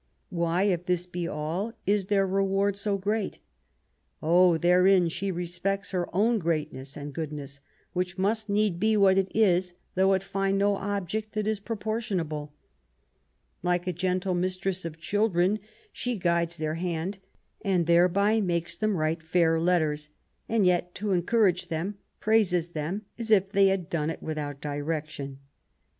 "Why, 0.31 0.63
if 0.63 0.87
this 0.87 1.05
be 1.05 1.27
all, 1.27 1.73
is 1.85 2.07
their 2.07 2.25
reward 2.25 2.75
so 2.75 2.97
great?"" 2.97 3.37
Oh, 4.23 4.57
therein 4.57 5.09
she 5.09 5.29
respects 5.29 5.91
her 5.91 6.09
own 6.11 6.39
greatness 6.39 6.97
and 6.97 7.13
goodness, 7.13 7.59
which 7.93 8.17
must 8.17 8.49
need 8.49 8.79
be 8.79 8.97
what 8.97 9.19
it 9.19 9.31
is, 9.35 9.75
though 9.93 10.13
it 10.13 10.23
find 10.23 10.57
no 10.57 10.75
object 10.75 11.33
that 11.33 11.45
is 11.45 11.59
proportionable. 11.59 12.51
Like 13.61 13.85
a 13.85 13.93
gentle 13.93 14.33
mistress 14.33 14.85
of 14.85 14.97
children, 14.97 15.59
she 15.93 16.17
guides 16.17 16.57
their 16.57 16.73
hand 16.81 17.19
and 17.63 17.85
thereby 17.85 18.41
makes 18.41 18.75
them 18.75 18.97
write 18.97 19.21
fair 19.21 19.59
letters, 19.59 20.09
and 20.49 20.65
yet 20.65 20.95
to 20.95 21.11
encourage 21.11 21.67
them, 21.67 21.99
praises 22.19 22.69
them 22.69 23.03
as 23.19 23.29
if 23.29 23.49
they 23.51 23.67
had 23.67 23.87
done 23.87 24.09
it 24.09 24.23
without 24.23 24.61
direc 24.63 25.07
tion." 25.09 25.37